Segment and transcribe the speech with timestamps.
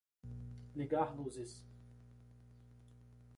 [0.75, 1.61] Ligar luzes.